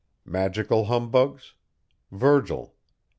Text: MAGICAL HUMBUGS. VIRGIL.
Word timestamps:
MAGICAL 0.25 0.85
HUMBUGS. 0.85 1.53
VIRGIL. 2.11 2.73